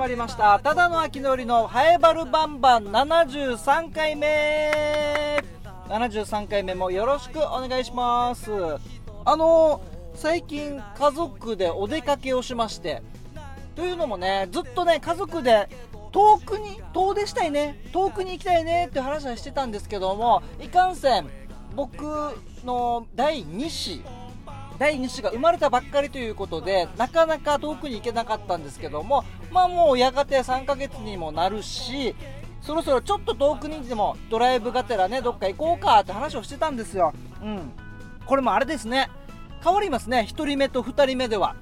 [0.00, 0.58] まりました。
[0.60, 2.84] ただの秋のりのハエバルバンバン。
[2.84, 5.44] 73回目。
[5.88, 8.50] 73回目もよろしくお願いします。
[9.26, 9.82] あの
[10.14, 13.02] 最近家族でお出かけをしまして。
[13.76, 15.68] というのもねずっとね家族で
[16.12, 17.78] 遠くに遠出したいね。
[17.92, 18.86] 遠くに行きたいね。
[18.86, 21.28] って話はしてたんですけどもいかんせん
[21.76, 22.02] 僕
[22.64, 24.02] の第2子
[24.80, 32.16] 第2子が生まれたばっかりということでなかなか遠くに行けなかったんですけどもまあもうやがて3ヶ月にもなるし
[32.62, 37.12] そろそろちょっと遠くにでもドライブがてらねどっか行こうかって話をしてたんですよ。
[37.42, 37.72] うん。
[38.24, 39.10] これもあれですね。
[39.62, 40.26] 変わりますね。
[40.30, 41.56] 1人目と2人目では。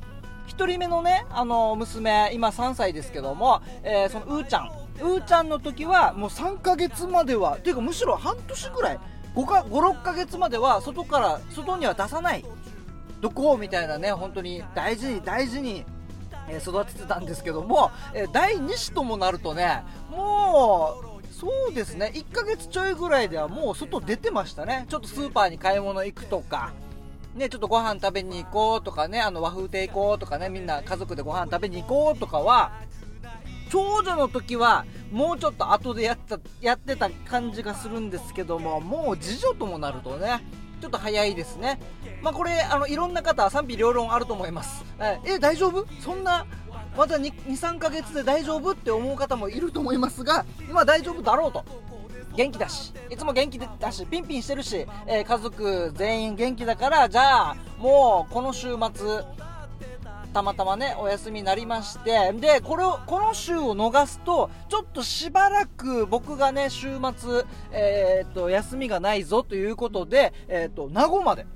[0.49, 4.71] 1人目のねあの娘今3歳ですけども、えー、そのうーちゃん。
[5.01, 9.01] うーちゃんの時はもう3ヶ月まではていうかむしろ半年ぐらい。
[9.35, 12.45] 56ヶ月までは外から外には出さない。
[13.21, 15.85] どこみたいなね本当に大事に大事に
[16.61, 17.91] 育ててたんですけども
[18.33, 24.87] 第2子ともなるとねもうそうですね1ヶ月ちょいぐらいではもう外出てましたね。
[24.89, 26.73] ちょっとスーパーに買い物行くとか
[27.35, 32.73] ね、ちょっとご飯食べに行こうとかね、あの和風亭行こうとかね、みんな家族でご飯食べに行こうとかは、
[33.71, 40.41] 長女の時はもうちょっと後でやったやってた感じがするんですけども、もう次女ともなるとね、
[40.81, 41.81] ちょっと早いですね。
[42.23, 44.85] まあ、これ、あの、いろんな方、賛否両論あると思います。
[45.01, 45.87] え、え大丈夫？
[46.01, 46.47] そんな、
[46.97, 51.65] まだ2、3ヶ月で大丈夫って思う方もいると思いますが、今大丈夫だろうと。
[52.35, 59.25] 元気だし、いつも元気だし、ピンピンしてるし、えー、家族全員元気だから、じゃあ、もうこの週末、
[60.33, 71.47] たまたまね、お休みになりまして、で、これを、この週を逃すと、ちょっとしばらく僕がね、週末、えー、っと、休みがないぞということで、えー、っと、名護まで、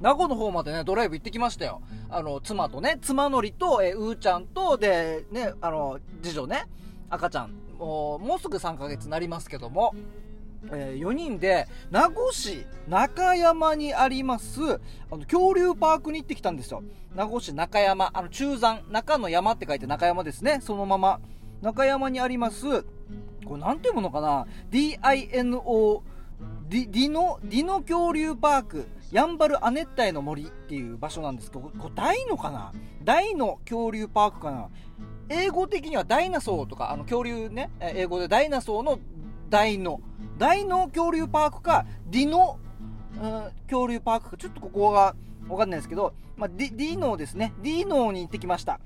[0.00, 1.82] 名護の方までね、ドライブ行ってきましたよ。
[2.08, 6.66] あの、妻とね、妻のりと、えー、うーちゃんと、で、ね、あの、次女ね、
[7.10, 9.94] 赤ちゃん、もう、もうすぐ3ヶ月になりますけども、
[10.72, 16.82] えー、4人で名護市中山にありますあの恐竜パークに行ってきたんですよ。
[17.14, 20.60] 名護市中山あの中山中の山って書いて中山ですね。
[20.62, 21.20] そのまま
[21.62, 22.82] 中山にあります。
[23.44, 26.02] これなんていうものかな？DINO
[26.68, 31.50] ディノディノ恐竜パークやんばる亜熱帯の森っていう場所なんです。
[31.50, 32.72] けどこれ大のかな？
[33.04, 34.68] 大の恐竜パークかな？
[35.30, 38.98] 英語的にはダイナソーとか、あの恐竜ね、英語でダイナソーの
[39.48, 40.00] 大の、
[40.38, 42.58] 大の恐竜パークか、ディノ、
[43.20, 45.14] うん、恐竜パークか、ちょっとここが
[45.48, 47.52] わかんないですけど、まあ、ディディノですね。
[47.62, 48.80] ディノに行ってきました。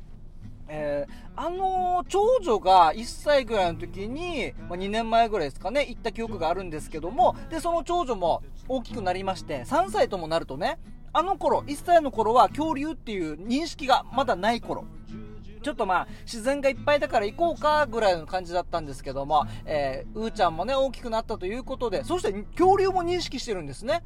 [0.68, 10.78] えー、あのー、長女が1歳ぐらいの時に、まあ、2年前ぐらいですかね、行った記憶があるんですけども、で、その長女も大きくなりまして、3歳ともなるとね、
[11.12, 14.84] あの頃、1歳の頃は恐竜っていう認識がまだない頃。
[15.62, 24.02] ちょっとまあ、自然がいっぱいだから行こうか、ぐらいの感じだったんですけども、えー、うーちゃんもね、大きくなったということで、そして恐竜も認識してるんですね。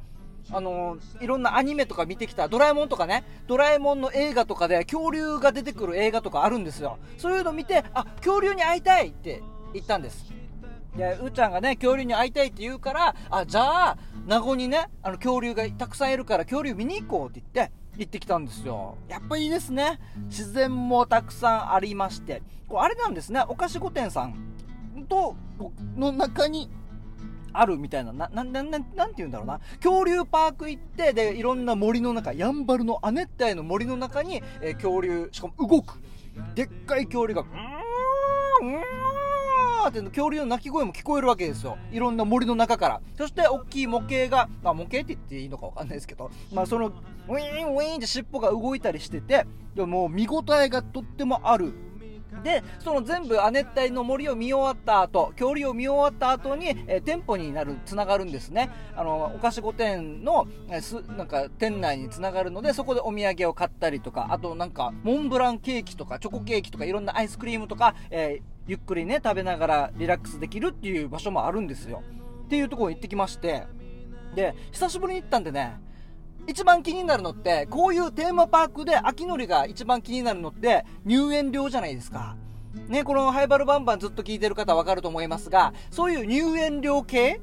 [0.49, 6.99] あのー、いろんなアニメとか見てきた、ドラえもんとかね、ドラえもんの映画とかで恐竜が出てくる映画とかあるんですよ。
[7.17, 9.41] そういうの見て、あ、恐竜に会いたいって
[9.73, 10.25] 言ったんです。
[10.95, 18.97] で、うーちゃんがね、恐竜に会いたいって言うから、あ、じゃあ、名護にね、あの、恐竜がたくさんいるから恐竜見に行こうって言って、行ってきたんですよ。
[19.07, 19.99] やっぱいいですね。
[20.25, 22.41] 自然もたくさんありまして。
[22.67, 23.43] これあれなんですね。
[23.47, 24.35] お菓子御殿さん
[25.07, 25.35] と、
[25.95, 26.69] の中に、
[27.53, 29.59] あるみたいな、な、な、な、なんて言うんだろうな。
[29.81, 35.99] 恐竜パーク行って、で、いろんな森の中、やんばるの亜熱帯の森の中に、えー、恐竜、しかも動く。
[36.53, 41.77] でっかい恐竜が、うーん、うーんーって恐竜の鳴き声も聞こえるわけですよ。
[41.91, 43.01] いろんな森の中から。
[43.17, 49.45] そして、大きい模型が、まあ、模型って言っていいのかわかんないですけど、まあ、その、ウィーンウィーンって尻尾が動いたりしてて、
[49.75, 51.73] でももう見応えがとってもある。
[52.43, 58.69] で、その全部亜熱帯の森を見終わった後、恐竜を見終わった後に、えー、店舗になる、つながるんですね。
[58.95, 72.03] あの、お菓子御殿の、えー、す、なんか、店内につながるので、そこでお土産を買ったりとか、あとなんか、モンブランケーキとか、チョコケーキとか、いろんなアイスクリームとか、えー、ゆっくりね、食べながらリラックスできるっていう場所もあるんですよ。
[72.45, 73.63] っていうところに行ってきまして、
[74.35, 75.79] で、久しぶりに行ったんでね、
[76.47, 82.35] 一番気になるのって、こういうテーマパークで秋のりが一番気になるのって、入園料じゃないですか。
[82.87, 87.41] ね、このハイバルバンバンずっと聞いてる方わかると思いますが、そういう入園料系？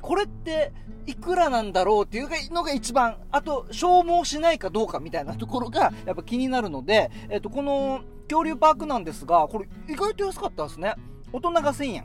[0.00, 0.72] これって
[1.06, 10.94] いくらなんだろうっていうのが一番、あと消耗しないかどうかみたいなところがやっぱ気になるので、えっと、この恐竜パークなんですが、これ意外と安かったですね。
[11.32, 12.04] 大人が1000円。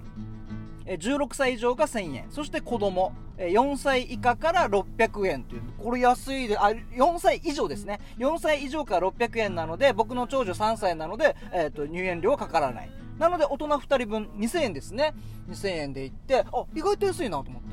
[0.86, 2.26] 16歳以上が1000円。
[2.32, 3.14] そして子供。
[3.38, 5.62] 4歳以下から600円という。
[5.78, 8.02] これ安いであ4歳以上ですね。
[8.18, 12.92] 4歳以上から600円なので僕の長女3歳なので、えーと、入園料はかからない。
[13.18, 15.14] なので大人2人分2000円ですね。
[15.50, 17.70] 2000円で行ってあ意外と安いなと思って。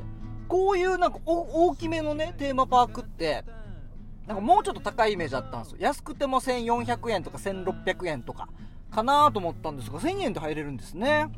[0.47, 3.43] こういうなんか大きめのねテーマパークって
[4.27, 5.77] なんかもうちょっと高いイメージあったんですよ。
[5.79, 8.49] 安くても1400円とか1600円とか
[8.91, 11.29] かなと思ったんですが1000円で入れるんですね。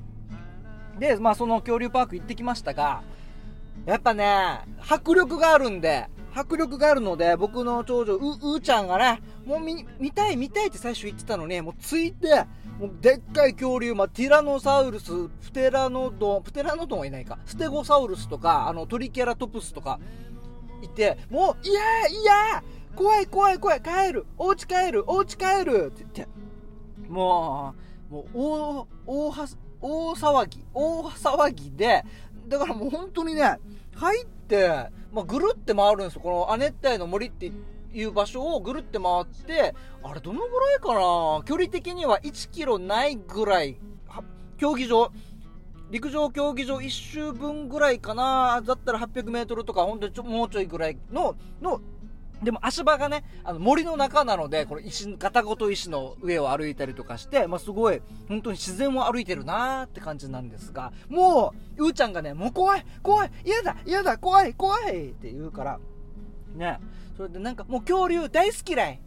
[0.97, 3.03] でまあその恐竜パーク行ってきましたが
[3.86, 12.45] やっぱね迫力があるんで迫力があるので僕の長女ううちゃんがねもう見見たい見たいって最初言ってたのにもうついて
[12.80, 15.12] もうでっかい恐竜、まあ、ティラノサウルス
[15.44, 17.38] プテラノドンプテラノドンはいないか。
[17.45, 20.00] ステゴサウルスとかあのトリケラトプスとか
[20.81, 22.63] いてもういやいや
[22.95, 24.25] 怖い怖い怖い帰る。
[24.38, 25.03] お家帰る。
[25.07, 25.88] お家帰る。
[25.88, 26.27] って言って。
[27.07, 27.75] も
[28.12, 29.47] う、もう、大、大は、
[29.81, 32.03] 大騒ぎ、大騒ぎで、
[32.47, 33.59] だからもう本当にね、
[33.95, 36.21] 入って、まあ、ぐるって回るんですよ。
[36.21, 37.51] この亜熱帯の森って
[37.94, 41.44] いう場所をぐるって回って、あれどのぐらいかな。
[41.45, 43.77] 距離的には1キロないぐらい、
[44.57, 45.12] 競技場、
[45.89, 48.62] 陸上競技場1周分ぐらいかな。
[48.63, 51.81] だったら800メートルとか、本当にちょもうちょいぐらいの、の
[52.44, 65.80] でも足場がね、あの森の中なので、この石、ガタごと石の上を歩いたりとかして、まあ、すごい、本当に自然を歩いてるなーって感じなんですが、もう、うーちゃんがね、もう怖い怖い嫌だ嫌だ怖い怖いって言うから、
[66.56, 66.80] ね、
[67.18, 69.01] それでなんかもう恐竜大好き嫌い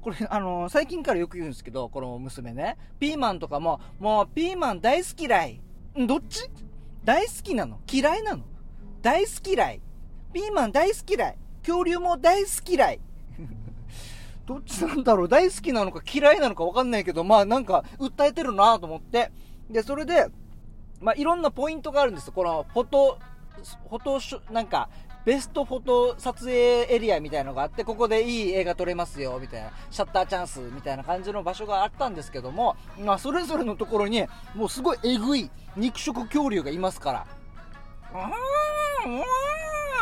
[0.00, 5.60] これ、あのー、最近からよく言うんですけど、この娘ね、ピーマンとかも、もうピーマン大好き嫌い。
[6.06, 6.48] どっち？
[7.04, 7.80] 大好きなの？
[7.90, 8.44] 嫌いなの？
[9.02, 9.82] 大好き嫌い。
[10.32, 11.36] ピーマン大好き嫌い。
[11.66, 13.00] 恐竜も大好き嫌い。
[14.46, 15.28] どっちなんだろう？
[15.28, 19.30] 大好きなのか嫌いなのかわかんないけど、まあなんか訴えてるなと思って。
[19.68, 20.26] で、それで、
[21.00, 22.32] まあいろんなポイントがあるんです。
[22.32, 23.18] このフォト、
[23.88, 24.88] フォトシュ、なんか、
[25.24, 37.26] ベストフォト撮影エリアみたいのがあって、ここでいい映画撮れますよ、みたいな、シャッターチャンスみたいな感じの場所があったんですけども、まあそれぞれのところに、もうすごいえぐい肉食恐竜がいますから。
[38.12, 39.49] うーん、うーん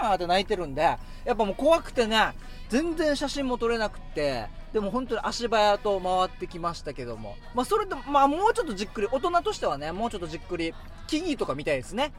[0.02, 0.98] ーって泣いてるんで、や
[1.32, 2.32] っぱもう怖くてね、
[2.68, 7.36] 全然写真も撮れなくて、でも本当に足早と回ってきましたけども。
[7.54, 10.74] まあそれで、まあもうちょっとじっくり、大人としてはね、もうちょっとじっくり、
[11.06, 12.12] 木々とか見たいですね。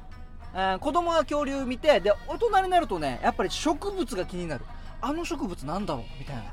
[0.54, 4.66] えー、子供が恐竜見て、で、大人になるとね、やっぱり植物が気になる。
[5.02, 6.44] あの植物なんだろうみたいな。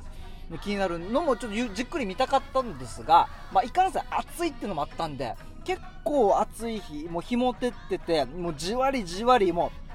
[0.59, 5.35] 気になるのもちょっとじっくり見たかったんですが、まあ、いかんせん暑いっていうのもあったんで、
[5.65, 9.86] 結構暑い日、もう日も照ってて、もうじわりじわりもう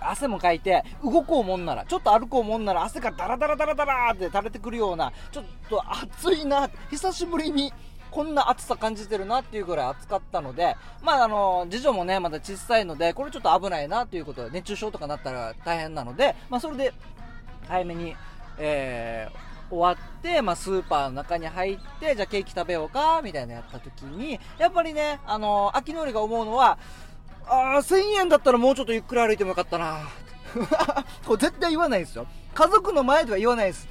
[0.00, 7.72] 汗もかいて、動こうもんなら、ちょっと歩こうもんなら、汗がダラダラダラダラって垂れてくるような、ちょっと暑いな、久しぶりに、
[8.10, 16.94] こんな暑さ感じてるなっていうぐらい暑かったので、まああの、次女もね、まだ小さいので、これちょっと危ないなということで、熱中症とかなったら大変なので、まあそれで、
[17.68, 18.16] 早めに、
[18.58, 26.78] えー、終わって、まあ、スーパーの中に入って、じゃあケーキ食べようか、みたいなやった時に、やっぱりね、あの秋のりが思うのは、
[27.48, 30.00] ああ、1000円だったらもうちょっとゆっくり歩いてもよかったな。
[31.26, 32.26] これ絶対言わないですよ。
[32.54, 33.88] 家族の前では言わないです。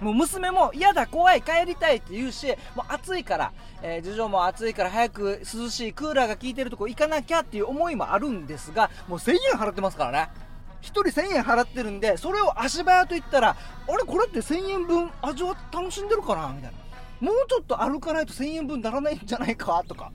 [0.00, 3.52] もう娘も嫌だ、怖い、帰りたいって言うし、もう暑いから、
[3.82, 10.28] えー、事情も暑いから早く涼しいクーラーが効いてるとこ行かなきゃっていう思いもあるんですが、もう1000円払ってますからね。
[10.82, 16.48] 1人1000円払ってるんで、それを足早と言ったら、あれこれって1000円分味わって楽しんでるかな？
[16.48, 16.78] みたいな。
[17.20, 19.84] もうちょっと歩かないと1000円分ならないんじゃないか？
[19.86, 20.10] とか。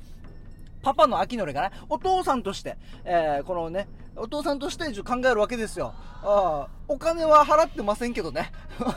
[0.88, 5.94] パパの秋のりがね、お父さんとして、えー、このね、お父さんとして考えるわけですよ。
[6.24, 8.54] あお金は払ってませんけどね。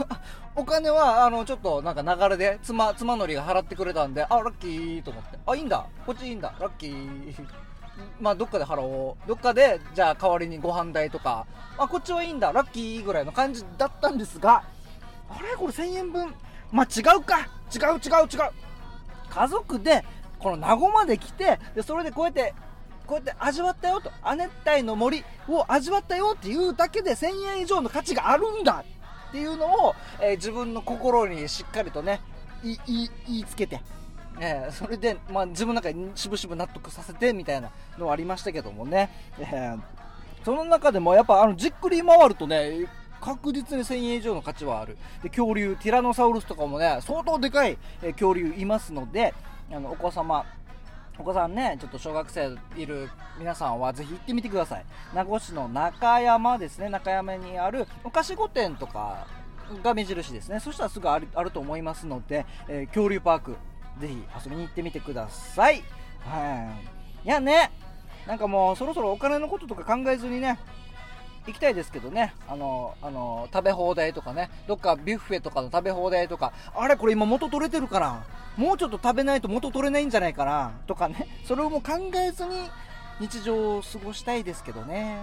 [0.55, 5.39] お金は、あの、ちょっとなんか流れで、妻、妻のりが払ってくれたんで、あ、ラッキーと思って。
[5.45, 5.85] あ、いいんだ。
[6.07, 6.55] こっちいいんだ。
[6.61, 7.47] ラッキー。
[8.21, 9.29] まあ、どっかで払おう。
[9.29, 11.45] どっかで、じゃあ代わりにご飯代とか、
[11.77, 12.53] あ、こっちはいいんだ。
[12.53, 14.63] ラッキーぐらいの感じだったんですが、
[15.29, 15.57] あれ？
[15.57, 16.33] これ1000円分。
[16.71, 17.41] まあ、違うか。
[17.75, 18.53] 違う違う違う。
[19.29, 20.05] 家族で
[20.41, 22.55] この名護まで来て、で、それでこうやって、
[23.07, 28.85] こうやって味わったよと、亜熱帯の森を味わったよっていうだけで1000円以上の価値があるんだ
[29.29, 32.21] っていうのを、えー、自分の心にしっかりとね、
[32.63, 33.81] 言い、言いつけて、
[34.41, 39.81] えー、それで、まあ、自分の中にしぶしぶ納得させてみたいなのはありましたけどもね、えー、
[40.45, 42.87] その中でもやっぱあのじっくり回るとね、
[43.21, 44.97] 確実に1000円以上の価値はある。
[45.23, 47.79] で、恐竜、ティラノサウルスとかもね、相当でかい、
[48.13, 49.35] 恐竜いますので、
[49.73, 50.45] あのお子様
[51.21, 54.85] お子さんね、ちょっと小学生いる皆さんはぜひ行ってみてください。
[55.15, 59.27] 名護市の中山ですね、中山にあるお菓子御殿とか
[59.83, 60.61] が目印ですね。
[60.61, 63.57] そしたらすぐあるあると思いますので、えー、恐竜パーク、
[64.01, 65.83] ぜひ遊びに行ってみてください。
[66.21, 66.73] は
[67.23, 67.27] い。
[67.27, 67.71] いやね、
[68.27, 70.59] なんかもうそろそろお金のこととか考えずにね
[71.47, 72.35] 行きたいですけどね。
[72.49, 74.51] あのあの食べ放題とかね。
[74.67, 76.53] どっかビュッフェとかの食べ放題とか。
[76.75, 78.25] あれこれ今元取れてるから。
[78.57, 80.73] もうちょっと食べないと元取れないんじゃないかな。
[80.87, 81.27] とかね。
[81.47, 82.69] それをもう考えずに
[83.21, 85.19] 日常を過ごしたいですけどね。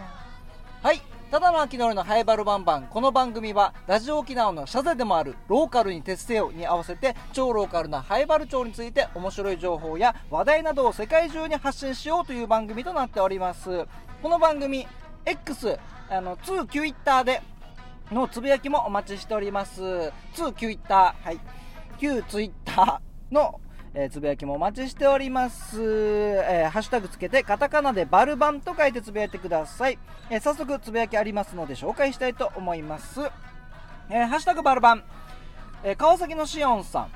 [0.82, 1.02] はい。
[1.30, 2.84] ただの秋の夜のハイバルバンバン。
[2.84, 13.86] この番組はラジオ沖縄のシャゼでもあるローカルに徹せよに合わせて超ローカルなハイバル町について面白い情報や話題などを世界中に発信しようという番組となっております。
[14.24, 14.88] この番組
[15.27, 15.77] X
[16.10, 17.41] あの2 Twitter で
[18.12, 19.81] のつぶやきもお待ちしております。
[19.81, 21.39] 2 Twitter はい。
[22.00, 23.60] 旧 Twitter の
[23.93, 29.98] えーつぶやきもお待ちしております、えーハッシュタグつけてカタカナでバルバンと書いてつぶやいてください、
[30.29, 33.22] えー早速つぶやきありますので紹介したいと思います、
[34.10, 35.03] えーハッシュタグバルバン、
[35.84, 37.12] えー川崎のしおんさん。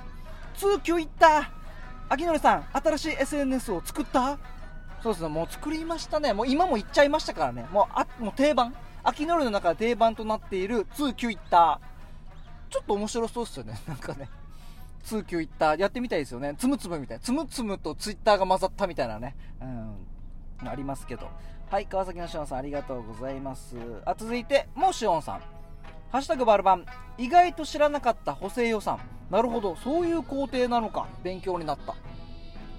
[0.58, 1.52] 2級いった
[2.10, 4.40] 秋典さん新しい SNS を作った？
[5.04, 5.30] そうですね。
[5.30, 6.34] もう作りましたね。
[6.34, 7.66] もう今も言っちゃいましたからね。
[7.72, 8.76] もうあもう定番。
[9.04, 11.80] 秋典の中で定番となっている2級いった。
[12.70, 13.80] ちょっと面白そうっすよね。
[13.88, 14.30] なんかね。
[15.04, 15.76] 通級いった。
[15.76, 16.54] やってみたいですよね。
[16.58, 17.20] つむつむみたい。
[17.20, 19.36] つむつむとツイッターが混ざったみたいなね。
[19.62, 20.68] うん。
[20.70, 21.30] ありますけど。
[21.72, 23.76] はい川崎のしおんさんありがとうございます。
[24.06, 25.42] あ続いてもうしおんさん。
[26.12, 26.86] ハッシュタグバルバン。
[27.18, 29.00] 意外と知らなかった補正予算。
[29.32, 29.76] なるほど。
[29.78, 31.08] そういう工程なのか。
[31.24, 31.96] 勉強になった。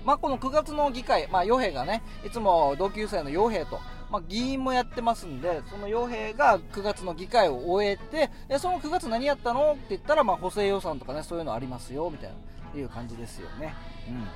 [0.05, 3.81] まあ、この9月の議会、まあ、傭兵がね、いつも同級生の傭兵と、
[4.11, 12.31] まあ、議員もやってますんで、その傭兵が9月の議会を終えて、でその9月何やったのって言ったら、まあ、補正予算とかね、そういうのありますよ、みたい
[12.75, 13.75] な、いう感じですよね。
[14.09, 14.29] うん。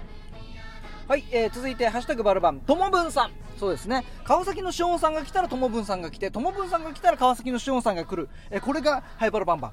[1.09, 3.31] はい、えー、続いて、ハッシュタグバルバン、ともぶんさん。
[3.59, 4.05] そうですね。
[4.25, 8.29] 川崎のしおんさんが来たらともぶんさんが来て、ともぶんさんが来たら川崎のしおんさんが来る。
[8.51, 9.73] えーこれがハイバルバンバン。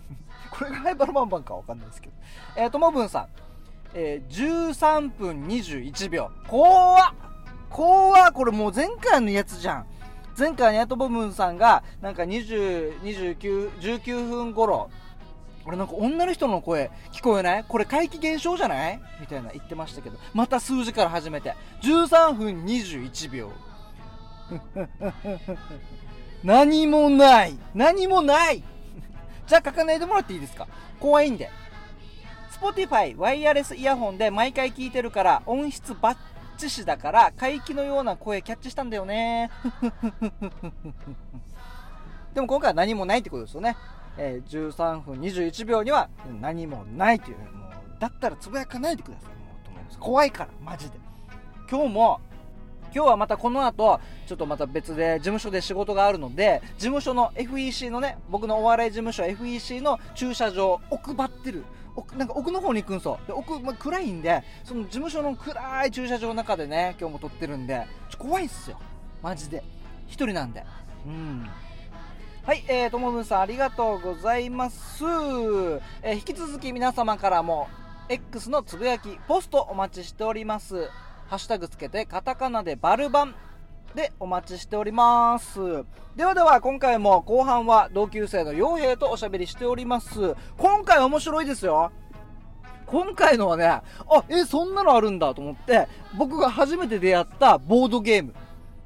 [0.50, 2.14] これがハイバルバンバンかわかんないですけど。
[2.56, 3.28] えー、ともぶんさん。
[3.94, 6.30] えー、13分21秒。
[6.48, 7.14] 怖っ。
[7.70, 8.32] 怖っ。
[8.32, 9.86] これもう前回のやつじゃん。
[10.36, 14.90] 前回のヤトボムンさんが、なんか20、29、19分頃、
[15.64, 17.64] 俺なんか女の人の声聞こえない？
[17.66, 19.00] これ怪奇現象じゃない？
[19.20, 23.52] みたいな言ってましたけど、また数字から始めて、13分21秒。
[26.42, 27.56] 何もない。
[27.74, 28.62] 何もない。
[29.46, 30.66] じゃあ書かないでもらっていいですか？
[31.00, 31.48] 怖いんで。
[32.60, 36.16] Spotify ワイヤレスイヤホンで毎回聞いてるから音質バッ
[36.56, 39.50] チシだから怪奇のような声キャッチしたんだよね。
[42.32, 43.76] でも今回は何もないってことですよね、
[44.16, 46.08] えー13分21秒には
[46.40, 47.48] 何もないというもう
[48.00, 49.28] だったらつぶやかないでください。
[49.30, 49.98] もうと思います。
[49.98, 50.98] 怖いからマジで。
[51.70, 52.20] 今日も
[52.94, 61.64] 今日はまたこの後ちょっとまた別で事務所で仕事があるので事務所の FEC のね僕のお笑い事務所 FEC の駐車場奥張ってる。
[61.96, 63.20] 奥なんか奥の方に行くんすよ。
[63.26, 68.78] で奥、まあ、暗いんでその事務所の暗い駐車場の中でね今日も撮ってるんでちょ怖いっすよ。
[69.22, 69.62] マジで。
[70.06, 70.64] 一人なんで。
[71.06, 71.48] うん。
[72.44, 75.04] はい、えー、ともぶんさんありがとうございます。
[75.04, 77.68] えー引き続き皆様からも
[78.08, 80.90] X のつぶやき、ポストお待ちしております。
[81.26, 83.34] ハッシュタグつけてカタカナでバルバン
[83.94, 85.58] でお待ちしております。
[86.16, 90.34] ではでは今回も後半は同級生の傭兵とおしゃべりしております。
[90.56, 91.92] 今回面白いですよ。
[92.86, 93.82] 今回のはね、あ、
[94.28, 98.34] え、そんなのあるんだと思って、僕が初めて出会ったボードゲーム。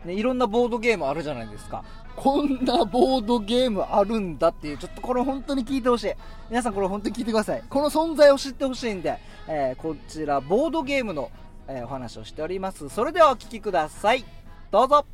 [0.04, 1.84] ね、いろんなボードゲームあるじゃないですか。
[2.14, 6.12] こんなボードゲームあるんだっていう、ちょっとこれ本当に聞いてほしい。
[6.48, 7.62] 皆さんこれ本当に聞いてください。
[7.68, 9.18] この存在を知ってほしいんで、
[9.48, 11.30] えーこちらボードゲームの、
[11.68, 12.88] えーお話をしております。
[12.88, 14.24] それではお聞きください。
[14.70, 15.04] どうぞ。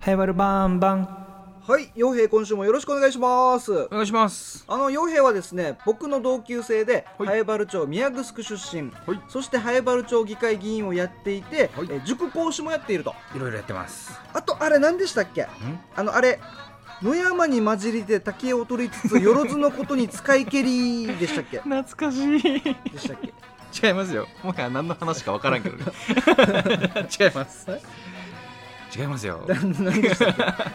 [0.00, 1.24] ハイバルバンバン。
[1.66, 3.70] はい、洋平今週もよろしくお願いします。
[3.72, 4.64] お願いします。
[4.68, 7.28] あの洋平はですね僕の同級生ではい。
[7.28, 9.20] 早原町宮城出身、はい。
[9.28, 11.88] そして早原町議会議員をやっていて、はい。
[11.90, 13.14] えー塾講師もやっていると。
[13.36, 14.18] いろいろやってます。
[14.32, 15.46] あとあれ何でしたっけ？
[15.94, 16.40] あのあれ
[17.02, 21.58] 野山に混じりで竹を取りつつよろずのことに使い蹴りでしたっけ？
[21.68, 22.42] 懐かしい。
[22.42, 23.34] でしたっけ？
[23.82, 24.26] 違いますよ。
[24.42, 25.84] もはや何の話か分からんけどね。
[27.20, 27.66] 違います。
[28.96, 29.46] 違いますよ。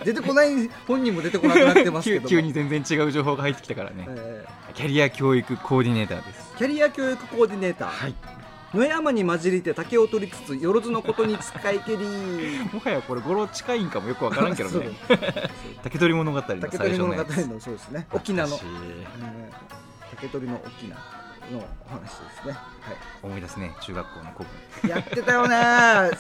[0.06, 2.28] 出てこない本人も出てこなくなってますけども。
[2.30, 4.06] 急急に全然違う情報が入ってきたからね。
[4.08, 4.46] え
[4.76, 6.52] キャリア教育コーディネーターです。
[6.56, 8.16] ーキャリア教育コーディネーター、はい。
[8.74, 11.98] 野山に混じりで竹を取りつつよろずのことに使い蹴り。
[12.74, 14.90] もはやこれ語呂近いんかもよく分からんけどね。
[15.84, 18.08] 竹取物語の竹最取物語初のそうですね。
[18.12, 18.96] 沖縄の、懐かしい。
[19.22, 19.84] えー
[20.16, 21.02] 竹取の沖縄
[21.54, 22.08] のお話で
[22.42, 22.60] すね、は
[23.22, 24.50] 思い出すね中学校の古
[24.82, 25.56] 文い、やってたよね。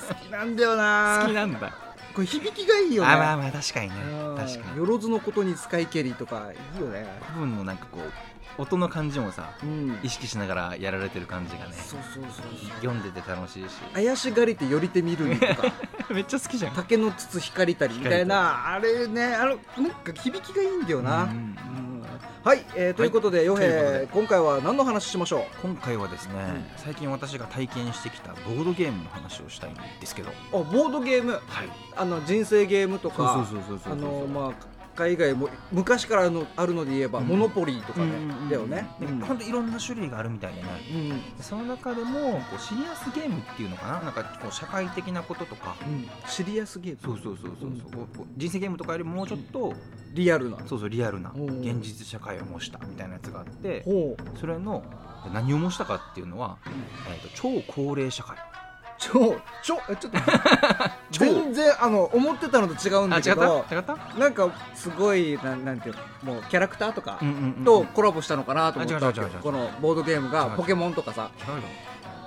[0.08, 1.20] 好きなんだよな。
[1.24, 1.74] 好きなんだ。
[2.14, 3.10] これ響きがいいよね。
[3.10, 3.96] あまあまあ確かにね。
[3.96, 4.38] うん。
[4.38, 4.78] 確かに。
[4.78, 7.06] よろずのことに使い蹴りとかいいよね。
[7.34, 8.12] 古文のなんかこう
[8.58, 10.00] 音の感じもさうん。
[10.04, 12.70] 意識しながらやられてる感じがねそうそうそうそう。
[12.82, 13.76] 読んでて楽しいし。
[13.94, 15.74] 怪しがりて寄りてみるにとか。
[16.12, 16.76] めっちゃ好きじゃん。
[16.76, 18.74] 竹の筒光りたりみたいな。
[18.74, 21.30] あれねあのなんか響きがいいんだよな、うん。
[21.30, 22.04] うん。
[22.44, 24.00] はい、えーということで、洋ということで。
[24.00, 30.30] 平今回は何の話しましょ今回はですね、最近私が体験してきたボードゲームの話をしたいんですけど。
[30.30, 31.32] うあボードゲーム？
[31.32, 31.42] はい。
[31.96, 33.48] あの人生ゲームとか
[34.96, 37.28] 海外も昔からあのあるので言えば、うん。
[37.28, 38.12] モノポリーとかね、
[38.50, 39.20] だよね、でうん。
[39.20, 40.68] ほんといろんな種類があるみたいでね
[41.40, 41.44] うん。
[41.44, 44.00] その中でもこうシリアスゲームっていうのかな？
[44.02, 45.76] なんかこう社会的なこととか。
[45.86, 46.08] うん。
[46.28, 47.00] シリアスゲーム？
[47.02, 49.74] そうそうそうそうそう、こう人生ゲームとかよりもうちょっと、
[50.14, 50.58] リアルな。
[50.68, 51.32] そうそうリアルな。
[51.36, 53.84] 現実社会を模したみたいなやつがあって
[54.40, 54.84] それの
[55.34, 58.38] 何を模したかっていうのは、えー、と超高齢社会
[59.12, 60.18] 超超えちょっと
[61.12, 61.26] 超。
[61.26, 63.66] 全然あの思ってたのと違うんだけど
[64.18, 65.96] なんかすごいなんなんていう
[66.26, 67.20] のもうキャラクターとか
[67.66, 71.30] とコラボしたのかなと思ったこのボードゲームがポケモンとかさ。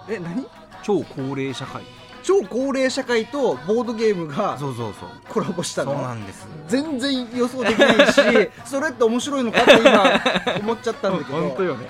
[0.08, 0.46] え何？
[0.82, 1.82] 超高齢社会
[2.26, 5.08] 超高齢社会とボードゲームがそうそうそう。
[5.28, 6.44] コラボしたそうのなんです。
[6.66, 8.20] 全然予想できないし
[8.66, 11.40] それって面白いのかって今思っちゃったんだけど。
[11.40, 11.88] 本当よね。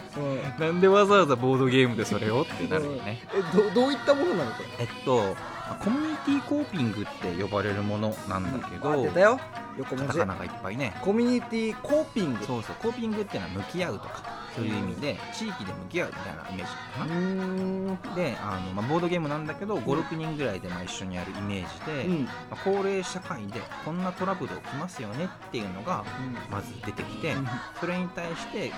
[0.58, 0.66] うん。
[0.66, 3.22] なんでわざわざボードゲームでそれをってなるよね。
[3.34, 4.84] えどどういったものなのこれ？
[4.84, 5.34] えっと
[5.82, 7.04] コミュニティコーピングっ
[7.36, 9.40] て呼ばれるものなんだけど、あ出たよ。
[9.78, 10.12] 横文字。
[10.12, 10.94] カタカナがいっぱいね。
[11.00, 12.44] コミュニティコーピング。
[12.44, 12.76] そうそう。
[12.80, 14.22] コーピングっていうのは向き合うとか
[14.56, 22.24] そういう意味で地域で向き合うみたいなイメージかうな、であの、まあ、ボードゲームなんだけど56人ぐらいでまあ一緒にやるイメージで、うん。
[22.24, 26.04] まあ、高齢社会でこんなトラブル起きますよねっていうのが
[26.50, 27.34] まず出てきて、
[27.78, 28.74] それに対してグ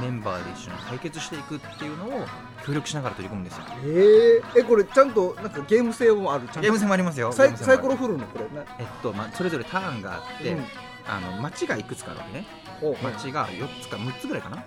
[0.00, 2.26] 何メンバーで一緒に解決していくっていうのを
[2.66, 3.64] 協力しながら取り組むんですよ。
[3.84, 6.48] えー、えこれちゃんとなんかゲーム性もある？
[6.60, 7.30] ゲーム性もありますよ。
[7.32, 8.44] サイコロ振るのこれ？
[8.46, 10.64] ねえっと、まあ、それぞれターンがあって、うん。
[11.06, 12.46] あの町がいくつかあるわけね
[13.02, 14.62] 町が4つか6つぐらいかな？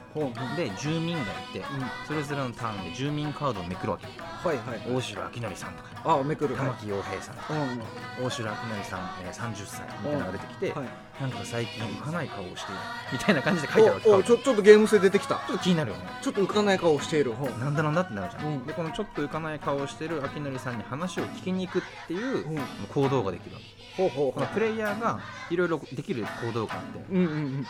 [0.56, 1.66] で住民がいてうん。
[2.08, 4.08] それぞれのターンで住民カードをめくるわけ。
[4.08, 5.90] はいはい大城明則さんとか。
[6.20, 6.56] あめくる。
[6.56, 6.66] はい。
[6.68, 7.54] 玉木陽平さんとか。
[7.54, 7.82] うん
[8.26, 10.88] 大城明則さん、えー、30歳みたいなのが出てきて、はい。
[11.22, 12.82] なんか最近浮かない顔をしている。
[13.14, 14.24] みたいな感じで書いてあるわけ。
[14.28, 15.36] ちょちょっとゲーム性出てきた。
[15.36, 16.04] ちょっと気になるよね。
[16.22, 17.34] ちょっと浮かない顔をしている。
[17.60, 18.66] なんだなんだってなるじゃん、うん。
[18.66, 22.62] でこのちょっと浮かない顔をしてる明則さんに話を聞きに行くっていううん。
[22.94, 27.68] 行動ができるわけこのプレイヤーがいろいろできる行動があってううんうんうん。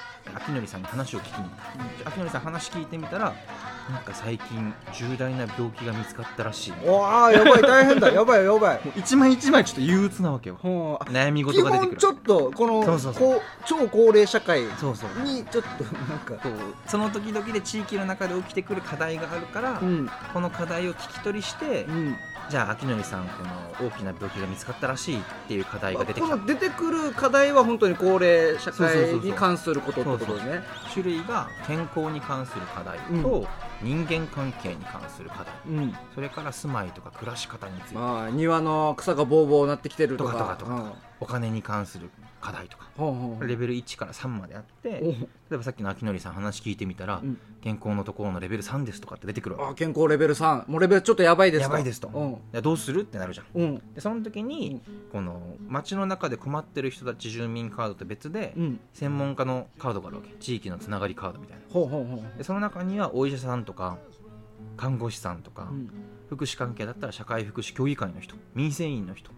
[0.49, 3.33] 明則さんに話を聞きに行く明則さん話聞いてみたら
[3.89, 6.73] なんか最近重大な病気が見つかったらしい。
[6.85, 8.11] おあやばい大変だ。
[8.11, 8.81] やばいやばい。
[8.97, 10.57] 一枚一枚ちょっと憂鬱なわけよ。
[11.05, 11.97] 悩み基事が出てくる。
[11.97, 13.41] 本ちょっとこのそうそうそう。
[13.65, 15.23] 超高齢社会そうそう。
[15.23, 16.33] にちょっとなんか。
[16.35, 16.89] こう。
[16.89, 20.09] その時々で地域の中で起きてくる課題があるから、うん。
[20.33, 22.15] この課題を聞き取りして、うん
[22.49, 23.43] じゃあ明則さんこ
[23.81, 26.29] の大きな病気が見つかったらしいっていう課題が出てきた。
[26.29, 30.62] この出てくる課題は本当に高齢社会に関することってことですね
[30.93, 33.47] 種類が健康に関する課題と、
[33.81, 35.53] 人間関係に関する課題。
[35.67, 35.95] うん。
[36.15, 40.33] それから住まいとか暮らし方について、まあ庭の草がボーボーなってきてるとか。
[40.33, 40.73] とかとかとか。
[40.73, 40.91] うん。
[41.19, 42.10] お金に関する
[42.47, 42.88] 課題とか
[43.45, 47.38] レベル1から3まであってお例えばさっきの明則さん話聞いてみたら、うん。
[47.62, 53.45] 健康のところのレベル3ですとかって出てくるわあ健康レベル3もうレベルちょっとやばいですやばいですと、どうするってなるじゃん。
[53.62, 53.81] うん。
[53.93, 54.79] でその時に、
[55.12, 58.79] この街の中で困ってる人たち住民カードと別で、うん。
[58.93, 60.29] 専門家のカードがあるわけ。
[60.39, 62.38] 地域のつながりカードみたいな。
[62.38, 63.97] でその中にはお医者さんとか
[64.77, 65.89] 看護師さんとか、うん
[66.29, 69.31] 福祉関係だったら社会福祉協議会の人民生委員の人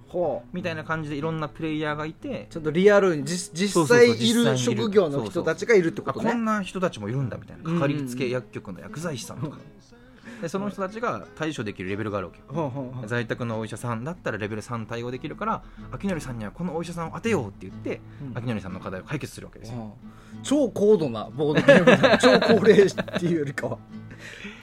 [0.53, 4.57] みたいな感じでいろんなプレイヤーがいてちょっとリアルに実際いる。
[4.57, 7.69] 職業の人たちがいるってこあとねこんな人たちもいるんだみたいな。
[7.69, 7.75] うん。
[7.75, 9.57] かかりつけ薬局の薬剤師さんとか、
[10.41, 12.93] でその人たちが対処できるレベルがあるわけよ。
[13.05, 15.63] 在宅のお医者さんだったらレベル3対応できるから
[16.01, 18.43] 明則さんにはこのお医者さんを当てようって言ってうん。
[18.43, 19.77] 明則さんの課題を解決するわけですよ。
[19.77, 19.79] う。
[19.81, 19.91] ん
[20.41, 23.77] 超高度なボードゲームだ超高齢っていうよりかは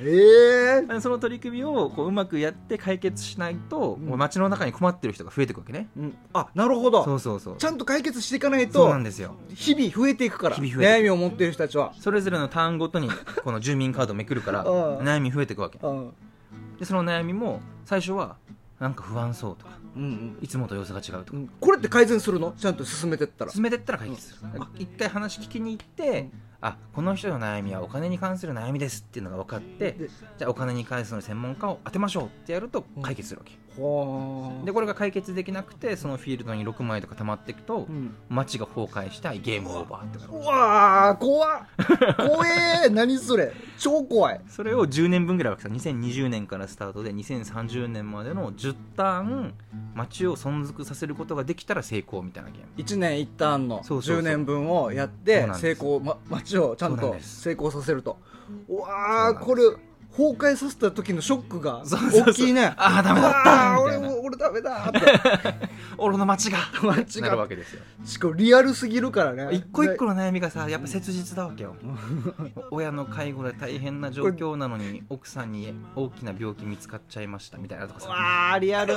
[0.00, 4.06] ええでその取り組みをこううまくやって解決しないと、うん。
[4.06, 5.88] もう街の中に困ってる人が増えていくわけね。
[5.96, 7.04] うん、あなるほど。
[7.04, 7.56] そうそうそう。
[7.56, 9.34] ちゃんと解決していかないそうとなんですよ。
[9.54, 11.94] 日々増えていくから悩みを持っている人たちは。
[11.98, 13.08] それぞれのターンごとに
[13.42, 15.78] この住民カードをめくるから うん悩み増えていくわけ。
[15.82, 16.12] うん
[16.78, 18.36] でその悩みも最初は
[18.78, 21.38] なんか不安そうとかうんいつもと様子が違うとか。
[21.38, 21.48] うん。
[21.58, 22.52] これって改善するの？
[22.52, 23.50] ちゃんと進めてったら。
[23.50, 24.40] 進めてったら解決する、
[24.78, 26.28] 一回話聞きに行って、
[26.60, 38.14] あこの人の悩みはお金に関する悩みですっていうのが分かってでじゃあお金に関する専門家を当てましょうってやると解決するわけ、ほでこれが解決できなくてそのフィールドに6枚とか溜まっていくと、うん。
[38.28, 41.66] 街が崩壊したいゲームオーバーってうわー怖っ。
[42.16, 42.90] 怖えー。
[42.90, 43.52] 何それ。
[43.78, 44.40] 超怖い。
[44.48, 45.74] それを10年分ぐらい分けた。
[45.74, 49.54] 2020年からスタートで2030年までの10ターン
[49.94, 52.68] 街を存続させることができたら成功みたいなゲーム。
[52.76, 54.22] 1年一旦のそうそうそう。
[54.22, 56.16] 10年分をやって成功、ま、
[56.46, 58.18] 街をちゃんと成功させると。
[58.68, 59.62] うわーこれ
[60.16, 62.72] 崩壊させた時のショックが大きいね。
[62.78, 65.68] あーダメだった俺も俺ダメだって。
[65.98, 66.58] 俺の街が。
[66.82, 67.28] 街が。
[67.28, 67.82] なるわけですよ。
[68.02, 69.48] しかもリアルすぎるからね。
[69.52, 71.76] 一個一個の悩みがさやっぱ切実だわけよ。
[72.70, 78.08] 親の介護で大変な状況なのに奥さんに大きな病気見つかっちゃいましたみたいなとかさ。
[78.08, 78.94] わあリアル。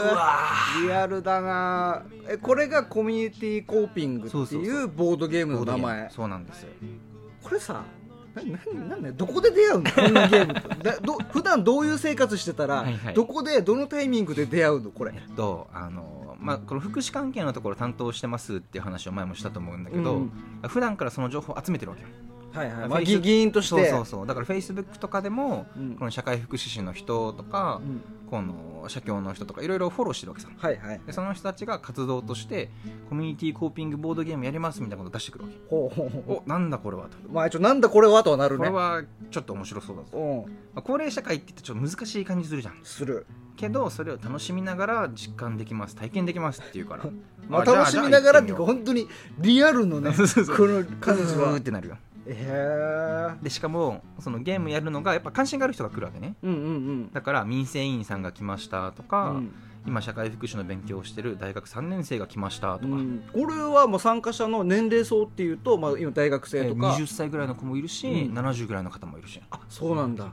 [0.84, 6.04] リアルだなえこれがコミュニティコーピングっていうボードゲームの名前。
[6.04, 6.10] ム。
[6.12, 6.70] そうなんですよ
[7.44, 7.84] これさ
[8.36, 8.44] な
[8.88, 10.70] ななんどこで出会うのこんなゲームと。
[10.84, 13.14] だど普段どういう生活してたら、はいはい。
[13.14, 14.92] どこでどのタイミングで出会うの？
[14.92, 15.14] これ。
[15.16, 20.32] えっとあのまあこの福祉関係のところ担当してますっていう話を前もしたと思うんだけど、うん。
[20.68, 22.10] 普段からその情報を集めてるわけよ
[22.52, 24.28] はいはい、まあ議議員としてそうそうそう。
[24.28, 25.96] だからフェイスブックとかでも、うん。
[25.96, 28.02] この社会福祉士の人とか、うん。
[28.30, 30.50] この社協の人とかいろいろフォローしてるわけさ。
[30.56, 31.02] はいはい。
[31.06, 32.70] でその人たちが活動として
[33.10, 35.58] コミュニティコーピングボードゲームやりますみたいなことを出してくるわけ。
[35.70, 37.18] ほうほうほおなんだこれはと。
[37.18, 38.60] うまあ一応なんだこれはとはなるね。
[38.60, 40.52] これはちょっと面白そうだぞ、うん。
[40.74, 42.80] まあ、高齢社会って言ってちょっと難しい感じするじゃん。
[42.84, 43.26] する。
[43.56, 45.96] けどそれを楽しみながら実感できます。
[45.96, 47.06] 体験できますっていうから。
[47.50, 49.08] まあ楽しみながらっていうか本当に
[49.40, 51.56] リアルのね この感じは。
[51.58, 51.98] ってなるよ
[52.34, 56.36] へえでしかもそのゲームやるのがやっぱ関心がある人が来るわけね。
[56.44, 59.52] うんうんだから民生委員さんが来ましたとうか、ん。
[59.88, 63.24] 今社会福祉の勉強をしてる大学3年生が来ましたとか、うん。
[63.34, 68.38] これはもう参加者の年齢層っていうと、まあ、今大学生えーとか、20歳ぐらいの子もいるし、うん。
[68.38, 69.42] 70ぐらいの方もいるし。
[69.50, 70.32] あそうなんだ。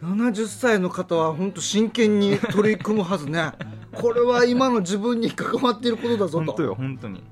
[0.00, 3.52] 70歳の方は本当真剣に取り組むはずね。
[3.92, 6.44] これは今の自分に関わっていることだぞと。
[6.44, 7.22] 本当よ本当に。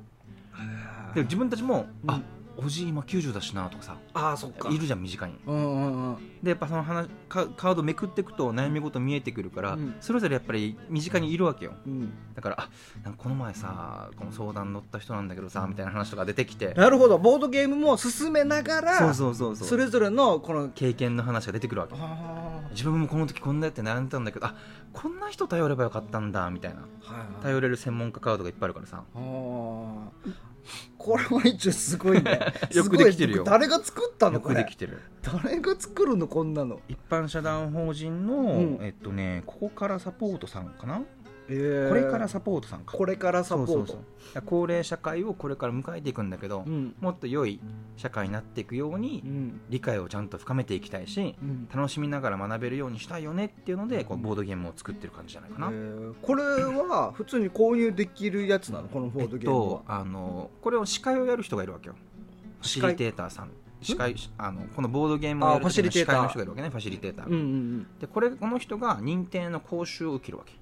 [1.15, 2.11] で自分たちも、うん。
[2.11, 2.21] あ
[2.57, 4.69] おじい今90だしなとかさああそっか。
[4.71, 6.17] いるじゃん身近にうんうんうん。
[6.43, 9.95] でやっぱその話カカードめくっていくと悩み事見えてくるから、うん。
[10.01, 11.75] それぞれやっぱり身近にいるわけよ。
[11.87, 12.13] うん。
[12.35, 12.69] だからあ
[13.17, 16.75] この前さこの相談乗った人なんだけどさみたいな話とか出てきて。
[16.75, 17.19] なるほど。
[17.19, 19.69] ボードゲームも進めながらそうそうそうそう。
[19.69, 21.95] それぞれのこの経験の話が出てくるわけ。
[21.99, 24.55] あ自分もこの時こんなやって悩んでたんだけどあ
[24.93, 26.81] こんな人頼ればよかったんだみたいな。
[26.81, 27.43] ーはいはい。
[27.43, 29.05] 頼れる専門家カードがいっぱいあるからさ
[30.99, 32.39] これは一応すごいね。
[32.73, 33.45] よくできてるよ。
[33.45, 34.57] 誰が作ったのよこれ？
[34.57, 35.01] くできてる。
[35.23, 36.81] 誰が作るのこんなの？
[36.89, 38.79] 一般社団法人の、ん。
[38.83, 41.03] えっとねここからサポートさんかな、
[41.49, 41.89] えー。
[41.89, 42.97] これからサポートさんか。
[42.97, 43.73] これからサポート。
[43.73, 43.97] そうそう
[44.35, 44.43] そう。
[44.47, 46.95] 高齢社会をこれから迎えていくんだけど、うん。
[47.01, 47.61] もっと良い
[47.97, 49.61] 社会になっていくようにうん。
[49.69, 51.69] 理解をちゃんと深めていきたいしうん。
[51.75, 56.15] 楽しみながら学べるようにしたいよねっていうのでこうボードゲームを作ってる感じじゃないかな、えー。
[56.23, 58.89] これは普通に購入できるやつなの？
[58.89, 59.63] このボえっードゲームは。
[59.65, 61.95] と、あのこれを司会をやる人がいるわけよ。
[62.61, 63.51] ファシリテーターさん。
[63.81, 64.15] 司会？
[64.39, 67.87] あのこのボードゲームをやる司会の人がいるわけねファシリテーター、うんうん。
[67.99, 70.53] でこれこの人が認定の講習を受けるわけ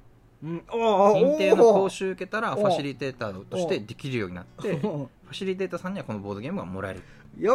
[0.42, 7.02] 認定の講習習受けたらファシリテーターとしてできるようになってフやァシリテーターさんにはこのボードゲームがもらえる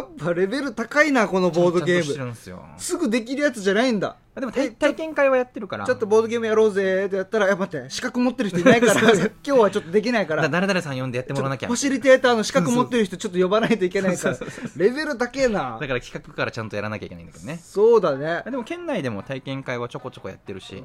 [0.00, 2.34] っぱレベル高いなこのボードゲーム。
[2.78, 4.16] すぐできるやつじゃないんだ。
[4.34, 5.86] でも体体験会はやってるから。
[5.86, 11.68] ちょっとボードゲームやろうぜってやったら、や待って、資格持ってる人いないから、 今日はちょっとできないから、だ誰々さん呼んでやってもらわなきゃ。
[11.68, 14.36] ファシリテーターの資格持ってる人ちょっと呼ばないといけないから。
[14.76, 15.78] レベル高えな。
[15.80, 15.88] だ。
[15.88, 17.58] から企画からちゃんとやらなきゃいけないんだけどね。
[17.62, 18.42] そうだね。
[18.44, 20.82] でも県内でも体験会はちょこちょこやってるし。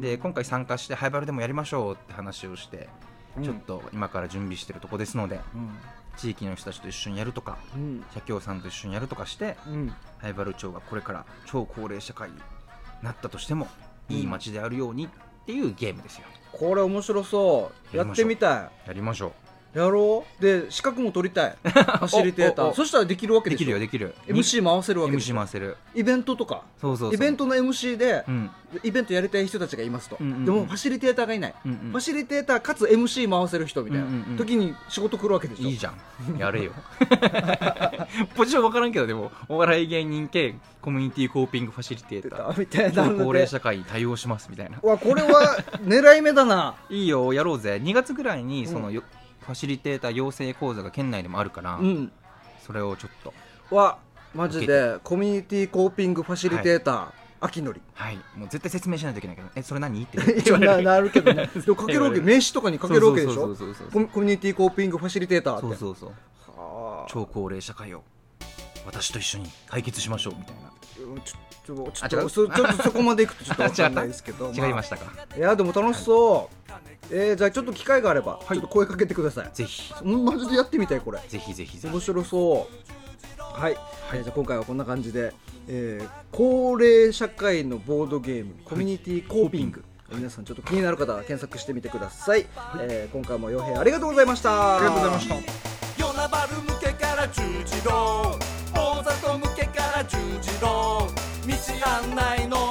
[0.00, 2.88] で今回参加してハイバルでもやりましょうって話をして
[3.36, 3.44] うん。
[3.44, 5.40] ちょっと今から準備してるとこですので。
[5.56, 5.70] うん
[6.16, 8.04] 地域の人たちと一緒にやるとかうん。
[8.14, 9.92] 社協さんと一緒にやるとかしてうん。
[10.18, 12.36] ハイバル町がこれから超高齢社会に
[13.02, 13.68] なったとしても
[14.08, 15.08] いい街であるようにっ
[15.46, 16.26] ていうゲームですよ。
[16.52, 17.96] これ面白そう。
[17.96, 19.41] やってみたやりましょい。
[19.74, 20.42] やろう。
[20.42, 21.56] で、資格も取りたい。
[21.64, 22.74] ファシリテーター。
[22.74, 23.64] そしたらできるわうでけでしょ。
[23.64, 24.14] きるよできる。
[24.28, 25.76] MC 回せるわけでし MC ょ回せる。
[25.94, 26.62] イベントとか。
[26.80, 27.14] そうそうそう。
[27.14, 28.50] イベントの MC でう、ん。
[28.82, 30.16] イベントやりたい人たちがいますと。
[30.20, 30.44] うんうんうん。
[30.44, 31.54] でもファシリテーターがいない。
[31.64, 31.90] うんうん。
[31.90, 34.36] ファシリテーターかつ MC 回せる人みたいなうんうんうん。
[34.36, 35.68] 時に仕事来るわけでしょ。
[35.68, 36.38] いいじゃん。
[36.38, 36.72] やれよ。
[38.36, 42.58] ポジション分からんけどでもお笑い芸人系コミュニティコーピングファシリテーター。
[42.58, 43.04] みたいな。
[43.24, 44.78] 高齢社会に対応しますみたいな。
[44.82, 46.74] うわこれは狙い目だな。
[46.90, 47.80] いいよやろうぜ。
[47.82, 49.02] 2月ぐらいにうんそのよ、
[49.44, 52.12] ファシリテーター養成講座が県内でもあるから、うん。
[52.66, 53.10] それをちょっ
[53.68, 53.98] とわ
[54.34, 57.06] マジでコミュニティコーピングファシリテーター、
[57.40, 57.80] 秋のり。
[57.94, 58.16] はい。
[58.36, 59.48] もう絶対説明しないといけないけど。
[59.56, 60.02] えそれ何？
[60.02, 60.18] って。
[60.38, 61.50] 一応ななるけどね。
[61.54, 63.34] でもかけるわけ名刺とかにかけるわけでしょ？
[63.34, 63.88] そうそうそう。
[63.90, 65.62] コミコミュニティコーピングファシリテーターって。
[65.62, 66.60] そうそうそう。
[66.60, 67.06] はあ。
[67.10, 68.04] 超高齢社会を
[68.86, 70.72] 私と一緒に解決しましょうみたいな。
[71.22, 71.34] ちょ
[71.66, 72.20] ちょちょあ違う。
[72.20, 76.72] っとそちょっとそこまでいくとちょっと 分かんないですけど違いましたか、いやでも楽しそう。
[77.10, 78.48] えー、じゃあちょっと機会があれば、はい。
[78.48, 79.50] ちょっと声かけてください。
[79.52, 79.92] ぜひ。
[80.02, 81.20] うんマジでやってみたいこれ。
[81.28, 81.78] ぜひぜひ。
[81.78, 82.82] ぜひ面白そう。
[83.38, 83.76] はい、
[84.12, 85.34] えーじゃあ今回はこんな感じで、
[85.68, 92.46] えー高齢社会のボードゲームコミュニティコーピング、皆さんちょっと気になる方は検索してみてください、
[92.80, 94.76] えー今回も洋平ありがとうございました。
[94.76, 95.34] ありがとうございました。
[95.98, 98.61] 夜なばる向けから十字路
[100.42, 102.61] 大里向けから十字路道案内の